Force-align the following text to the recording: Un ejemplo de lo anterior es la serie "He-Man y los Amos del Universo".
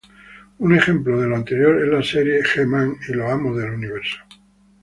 Un 0.57 0.75
ejemplo 0.75 1.21
de 1.21 1.27
lo 1.27 1.35
anterior 1.35 1.79
es 1.79 1.87
la 1.89 2.01
serie 2.01 2.41
"He-Man 2.55 2.95
y 3.07 3.13
los 3.13 3.29
Amos 3.31 3.55
del 3.55 3.69
Universo". 3.69 4.17